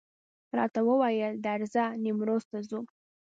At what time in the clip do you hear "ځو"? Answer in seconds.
2.69-2.79